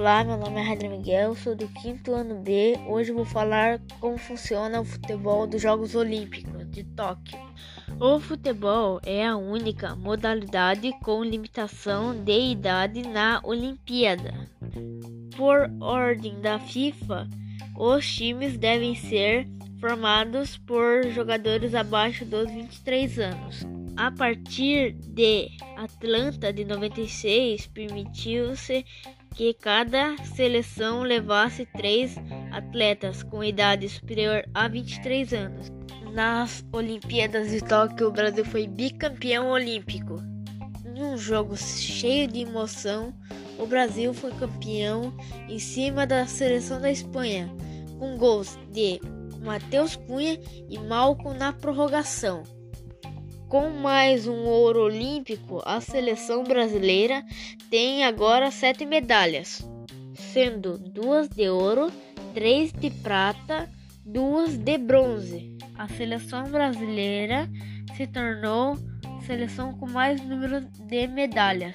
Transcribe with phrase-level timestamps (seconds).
[0.00, 2.78] Olá, meu nome é Radra Miguel, sou do quinto ano B.
[2.86, 7.36] Hoje vou falar como funciona o futebol dos Jogos Olímpicos de Tóquio.
[7.98, 14.48] O futebol é a única modalidade com limitação de idade na Olimpíada.
[15.36, 17.28] Por ordem da FIFA,
[17.76, 19.48] os times devem ser
[19.80, 23.66] formados por jogadores abaixo dos 23 anos.
[23.96, 28.86] A partir de Atlanta de 96, permitiu-se
[29.34, 32.16] que cada seleção levasse três
[32.50, 35.72] atletas com idade superior a 23 anos.
[36.12, 40.16] Nas Olimpíadas de Tóquio, o Brasil foi bicampeão olímpico.
[40.84, 43.14] Num jogo cheio de emoção,
[43.58, 45.14] o Brasil foi campeão
[45.48, 47.48] em cima da seleção da Espanha,
[47.98, 49.00] com gols de
[49.40, 52.42] Matheus Cunha e Malcom na prorrogação.
[53.48, 57.24] Com mais um ouro olímpico, a seleção brasileira
[57.70, 59.66] tem agora sete medalhas,
[60.12, 61.90] sendo duas de ouro,
[62.34, 63.66] três de prata,
[64.04, 65.56] duas de bronze.
[65.78, 67.48] A seleção brasileira
[67.96, 68.76] se tornou
[69.18, 71.74] a seleção com mais número de medalhas.